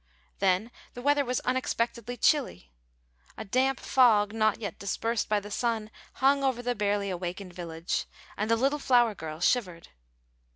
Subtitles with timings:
[0.39, 2.71] Then the weather was unexpectedly chilly.
[3.37, 8.07] A damp fog, not yet dispersed by the sun, hung over the barely awakened village,
[8.35, 9.89] and the little flower girl shivered.